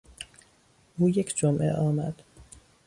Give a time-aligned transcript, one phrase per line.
[0.97, 2.21] او یک جمعه آمد.